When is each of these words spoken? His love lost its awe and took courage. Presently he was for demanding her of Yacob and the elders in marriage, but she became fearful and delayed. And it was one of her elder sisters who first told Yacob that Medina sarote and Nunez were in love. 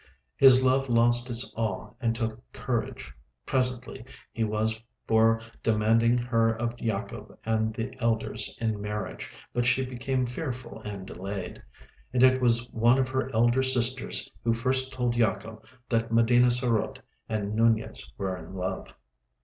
His 0.35 0.63
love 0.63 0.89
lost 0.89 1.29
its 1.29 1.53
awe 1.55 1.91
and 2.01 2.15
took 2.15 2.41
courage. 2.53 3.13
Presently 3.45 4.03
he 4.31 4.43
was 4.43 4.79
for 5.05 5.39
demanding 5.61 6.17
her 6.17 6.49
of 6.59 6.75
Yacob 6.79 7.37
and 7.45 7.71
the 7.71 7.93
elders 7.99 8.57
in 8.59 8.81
marriage, 8.81 9.29
but 9.53 9.67
she 9.67 9.85
became 9.85 10.25
fearful 10.25 10.79
and 10.81 11.05
delayed. 11.05 11.61
And 12.13 12.23
it 12.23 12.41
was 12.41 12.67
one 12.71 12.97
of 12.97 13.09
her 13.09 13.29
elder 13.31 13.61
sisters 13.61 14.27
who 14.43 14.53
first 14.53 14.91
told 14.91 15.15
Yacob 15.15 15.63
that 15.87 16.11
Medina 16.11 16.49
sarote 16.49 16.99
and 17.29 17.53
Nunez 17.53 18.11
were 18.17 18.35
in 18.35 18.55
love. 18.55 18.95